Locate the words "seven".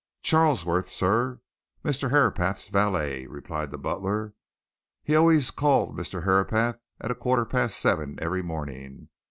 7.77-8.17